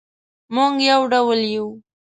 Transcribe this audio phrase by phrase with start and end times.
[0.55, 1.67] مونږ یو ډول یو